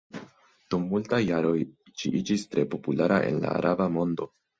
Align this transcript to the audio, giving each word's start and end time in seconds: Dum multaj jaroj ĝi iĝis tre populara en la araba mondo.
Dum 0.73 0.85
multaj 0.93 1.19
jaroj 1.23 1.53
ĝi 2.03 2.11
iĝis 2.21 2.45
tre 2.55 2.63
populara 2.73 3.21
en 3.29 3.39
la 3.45 3.53
araba 3.59 3.89
mondo. 3.99 4.29